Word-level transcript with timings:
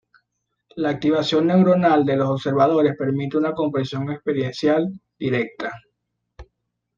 La 0.77 0.89
activación 0.89 1.45
neuronal 1.45 2.03
de 2.07 2.17
los 2.17 2.27
observadores 2.27 2.95
permite 2.97 3.37
una 3.37 3.53
comprensión 3.53 4.09
experiencial 4.11 4.89
directa. 5.19 5.71